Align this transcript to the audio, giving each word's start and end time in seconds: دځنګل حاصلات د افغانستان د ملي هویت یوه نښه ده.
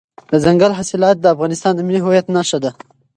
دځنګل 0.31 0.71
حاصلات 0.79 1.17
د 1.19 1.25
افغانستان 1.35 1.73
د 1.75 1.79
ملي 1.87 1.99
هویت 2.01 2.25
یوه 2.27 2.33
نښه 2.35 2.57
ده. 2.63 2.71